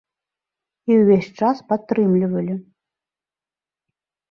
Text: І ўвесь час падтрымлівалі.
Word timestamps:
І 0.93 0.97
ўвесь 1.01 1.27
час 1.41 1.57
падтрымлівалі. 1.69 2.59